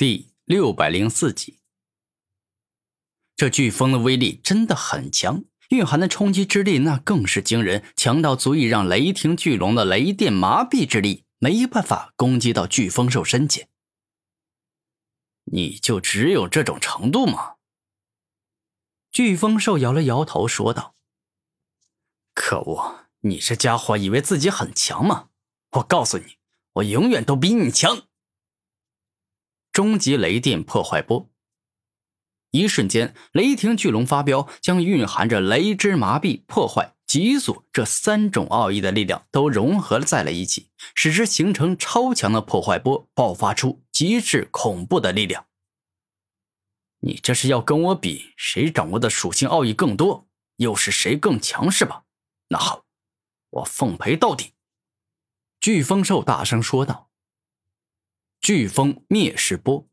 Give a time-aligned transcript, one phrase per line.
[0.00, 1.60] 第六百零四集，
[3.36, 13.68] 这飓风的威力真的很强，蕴含的冲击之力那更是惊人，强到足以让雷霆巨龙的雷电麻痹之力没办法攻击到飓风兽身前。
[15.44, 17.56] 你就只有这种程度吗？
[19.12, 20.94] 飓风兽摇了摇头，说道
[22.32, 25.28] ：“可恶，你这家伙以为自己很强吗？
[25.72, 26.38] 我告诉你，
[26.72, 28.04] 我永远都比你强。”
[29.80, 31.30] 终极雷电破坏波。
[32.50, 45.46] 一瞬间，雷霆巨龙发飙，将蕴含着雷之麻痹、破坏、急速这三种奥义的力量都融合在了一起，使之形成超强的破坏波，爆发出极致恐怖的力量。
[46.98, 52.04] 你这是要跟我比谁掌握的属性奥义更多，又是谁更强是吧？
[52.48, 52.84] 那好，
[53.48, 54.52] 我奉陪到底。”
[55.58, 57.09] 飓风兽大声说道。
[58.50, 59.86] 飓风灭世波。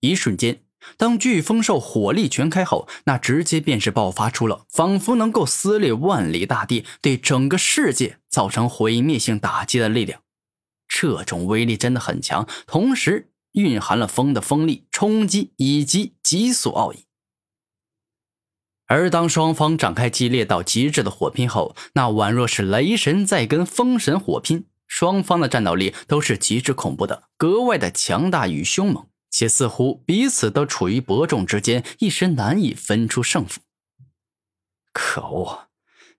[0.00, 0.62] 一瞬间，
[0.98, 10.20] 当飓风兽火力全开后，那直接便是爆发出了仿佛能够撕裂万里大地、对整个世界造成毁灭性打击的力量。
[10.86, 17.06] 这种威力真的很强，同时蕴含了风的锋利、冲击以及急速奥义。
[18.84, 24.66] 而当双方展开激烈到极致的火拼后，那宛若是雷神在跟风神火拼。
[24.86, 33.60] 双方的战斗力都是极致恐怖的，格外的强大与凶猛，且似乎彼此都处于伯仲之间，一时难以分出胜负。
[34.92, 35.68] 可恶，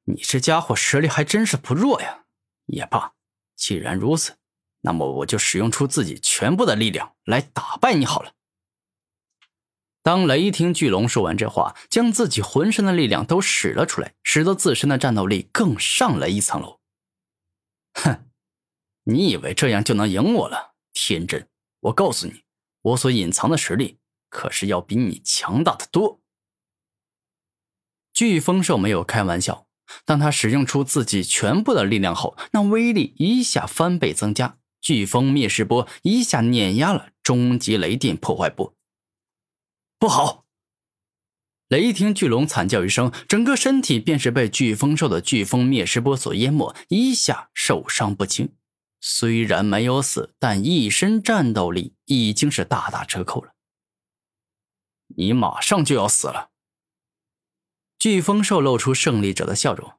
[0.05, 2.25] 你这家伙实力还真是不弱呀！
[2.66, 3.13] 也罢，
[3.55, 4.36] 既然如此，
[4.81, 8.33] 那么我就使用出自己全部的力量来打败你好了。
[10.03, 16.80] 当雷霆巨龙说完这话，将自己浑身的力量都使了出来，使得自身的战斗力更上了一层楼。
[17.93, 18.27] 哼！
[19.06, 20.75] 你以为这样就能赢我了？
[20.94, 21.48] 天真！
[21.80, 22.44] 我告诉你，
[22.81, 26.22] 我所隐藏的实力可是要比你强大的多。
[28.14, 29.67] 飓风兽没有开玩笑，
[30.05, 34.58] 当他使用出自己全部的力量后，那威力一下翻倍增加。
[34.82, 38.76] 飓风灭世波一下碾压了终极雷电破坏波。
[39.98, 40.45] 不好！
[41.67, 48.55] 雷霆巨龙惨叫一声，整个身体便是被飓风兽的飓风灭世波所淹没，一下受伤不轻。
[49.08, 53.54] 虽然没有死，但一身战斗力已经是大打折扣了。
[55.16, 56.49] 你马上就要死了。
[57.99, 59.94] 飓风兽露出胜利者的笑容。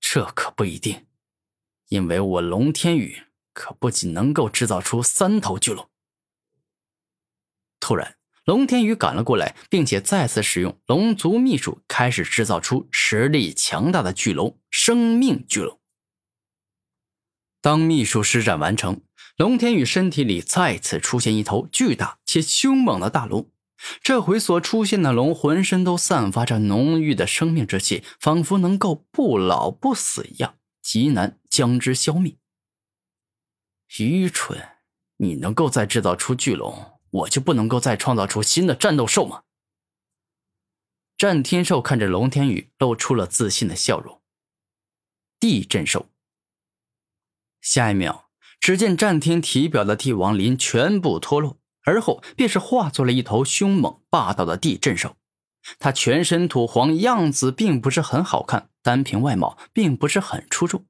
[0.00, 1.06] 这可不一定，
[1.86, 3.22] 因为我龙天宇
[3.52, 5.88] 可不仅能够制造出三头巨龙。
[7.78, 15.80] 突然，龙天宇赶了过来，并且再次使用龙族秘术，开始制造出实力强大的巨龙——生命巨龙。
[17.62, 19.00] 当秘术施展完成，
[19.36, 23.48] 龙天宇身体里再次出现一头巨大且凶猛的大龙。
[24.02, 32.36] 这回所出现的龙浑身都散发着浓郁的生命之气，仿佛能够不老不死一样，极难将之消灭。
[33.98, 34.60] 愚蠢！
[35.18, 39.42] 你能够再制造出巨龙，我就不能够再创造出新的战斗兽吗？
[41.16, 44.20] 战天兽看着龙天宇，露出了自信的笑容。
[45.38, 46.11] 地震兽。
[47.62, 48.26] 下一秒，
[48.60, 55.16] 只见战天体表的帝王鳞全部脱落，而后便是化作了一头凶猛霸道的地震兽。
[55.78, 60.84] 它全身土黄，样子并不是很好看，单凭外貌并不是很出众。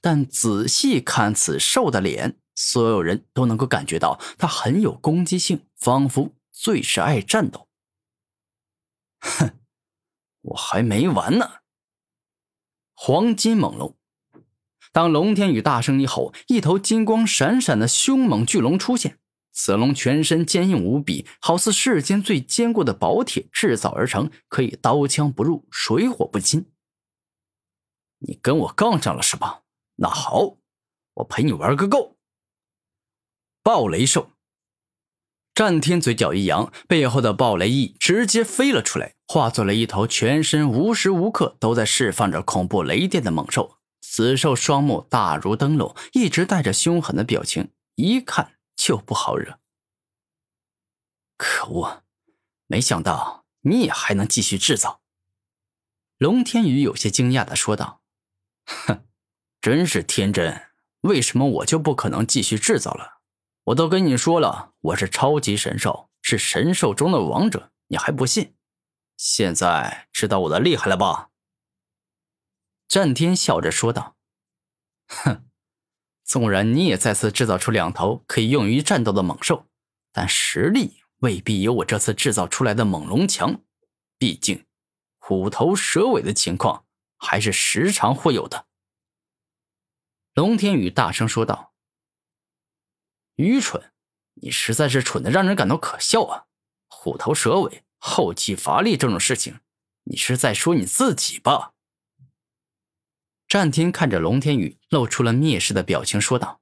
[0.00, 7.68] 但仔细看此兽的脸，所有人都能够感觉到它很有攻击性，仿佛最是爱战斗。
[9.18, 9.58] 哼，
[10.42, 11.50] 我还没完呢！
[12.94, 13.96] 黄金猛龙。
[14.94, 19.18] 当龙天宇大声一吼，一头金光闪闪的凶猛巨龙出现。
[19.50, 26.70] 此龙全身坚硬无比，好似世间最坚固的宝铁制造而成，可以刀枪不入，水火不侵。
[28.20, 29.62] 你跟我杠上了是吧？
[29.96, 30.58] 那好，
[31.14, 32.16] 我陪你玩个够。
[33.64, 34.30] 暴雷兽，
[35.56, 43.78] 战天嘴角一扬，背后的暴雷翼直接飞了出来，化作了一头全身无时无刻都在释放着恐怖雷电的猛兽。
[44.16, 49.58] 死兽双目大如灯笼，一直带着凶狠的表情，一看就不好惹。
[51.36, 52.04] 可恶！
[52.68, 55.00] 没想到你也还能继续制造。
[56.16, 58.02] 龙天宇有些惊讶的说道
[58.86, 59.04] ：“哼，
[59.60, 60.62] 真是天真！
[61.00, 63.18] 为什么我就不可能继续制造了？
[63.64, 68.54] 我都跟你说了，我是超级神兽，是神兽中的王者，你还不信？
[69.16, 71.30] 现在知道我的厉害了吧？”
[72.86, 74.16] 战天笑着说道
[75.08, 75.48] ：“哼，
[76.22, 79.66] 纵然你也再次制造出两头可以用于战斗的猛兽，
[80.12, 83.62] 但实力未必有我这次制造出来的猛龙强。
[84.16, 84.66] 毕竟，
[85.18, 86.86] 虎头蛇尾的情况
[87.16, 88.66] 还是时常会有的。
[90.34, 91.74] 龙天宇大声说道
[93.36, 93.92] ：“愚蠢！
[94.34, 96.46] 你实在是蠢的让人感到可笑啊！
[96.86, 99.60] 虎头蛇尾、后继乏力这种事情，
[100.04, 101.72] 你是在说你自己吧？”
[103.54, 106.60] 战天看着龙天宇，露出了蔑视的表情，说道：“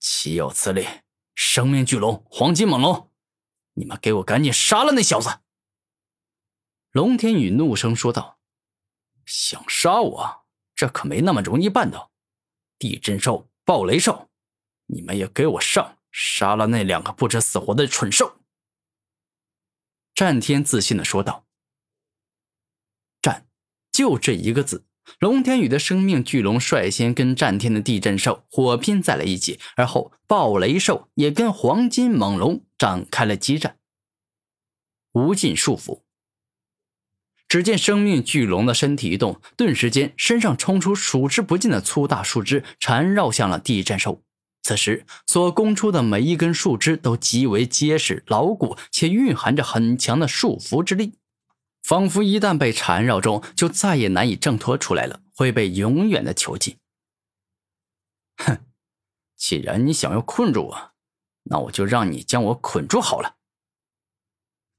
[0.00, 0.86] 岂有此理！
[1.34, 3.10] 生命巨龙、黄金猛龙，
[3.74, 5.40] 你们给我赶紧杀了那小子！”
[6.92, 8.38] 龙天宇怒声说道
[9.26, 10.46] ：“想杀我？
[10.74, 12.10] 这可没那么容易办到！
[12.78, 14.30] 地震兽、暴雷兽，
[14.86, 15.98] 你们也给我上！
[16.10, 18.40] 杀了那两个不知死活的蠢兽！”
[20.16, 21.44] 战天自信的说道
[23.20, 23.46] ：“战，
[23.92, 24.86] 就这一个字。”
[25.18, 33.76] 龙天宇的生命巨龙率先跟战天的地震兽火拼在了一起，而后暴雷兽也跟黄金猛龙展开了激战。
[35.12, 36.00] 无尽束缚。
[37.46, 44.22] 只见生命巨龙的身体一动，顿时间身上冲出数之不尽的粗大树枝，缠绕向了地震兽。
[44.62, 51.12] 此时所攻出的每一根树枝都极为结实牢固，且蕴含着很强的束缚之力。
[51.84, 56.78] 仿佛一旦被缠绕中，就再也难以挣脱出来了，会被永远的囚禁。
[58.38, 58.64] 哼，
[59.36, 60.92] 既然你想要困住我，
[61.42, 63.36] 那我就让你将我捆住好了。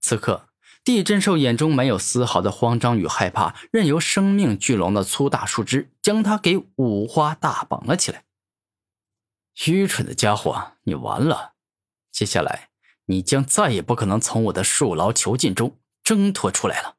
[0.02, 0.50] 此刻，
[0.84, 8.25] 地震兽眼中没有丝毫的慌张与害怕，任由生命巨龙的粗大树枝将它给五花大绑了起来。
[9.68, 11.54] 愚蠢的家伙，你完了！
[12.12, 12.72] 接下来，
[13.06, 16.96] 你将再也不可能从我的树牢囚禁中挣脱出来了。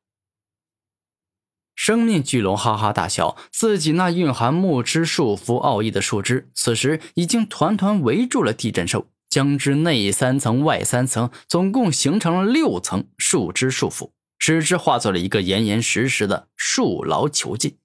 [1.74, 17.78] 生命巨龙哈哈大笑，自己那蕴含木之束缚奥义的树枝，此时已经团团围住了地震兽，将之内三层外三层，总共形成了六层树枝束缚，使之化作了一个严严实实的树牢囚禁。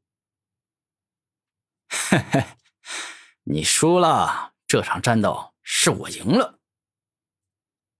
[1.89, 2.45] 嘿嘿，
[3.43, 6.59] 你输了，这场战斗是我赢了。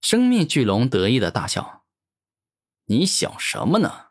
[0.02, 1.81] 生命巨龙得意的大笑，
[2.92, 4.08] 你想什么呢？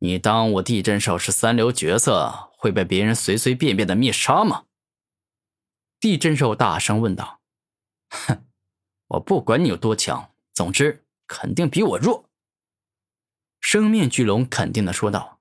[0.00, 4.66] 你当我地震兽是三流角色，会被别人随随便便的灭杀吗？
[5.98, 7.40] 地震兽大声问道。
[8.10, 8.44] 哼，
[9.06, 12.28] 我不管你有多强，总之肯定比我弱。
[13.58, 15.40] 生面巨龙肯定的说道。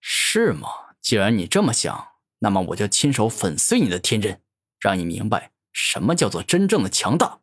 [0.00, 0.68] 是吗？
[1.00, 4.42] 既然你这么想，那么我就亲手粉碎你的天真，
[4.80, 7.42] 让你明白什么叫做真正的强大。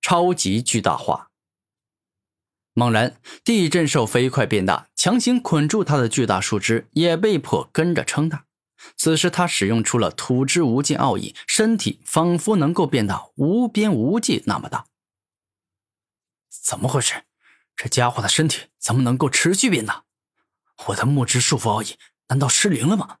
[0.00, 1.32] 超级巨大化。
[2.74, 8.46] 猛然，地震兽飞快变大，强行捆住它的巨大树枝也被迫跟着撑大。
[8.96, 14.86] 此时，他使用出了土之无尽奥义，身体仿佛能够变得无边无际那么大。
[16.50, 17.22] 怎么回事？
[17.76, 20.04] 这家伙的身体怎么能够持续变大？
[20.88, 21.96] 我的木之束缚奥义
[22.28, 23.18] 难道失灵了吗？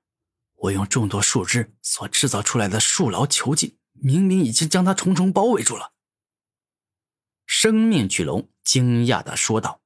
[0.56, 5.92] 我用众多树枝所制造出来的树牢囚禁，明明已经将他重重包围住了。
[7.46, 9.83] 生命巨龙惊讶的说道。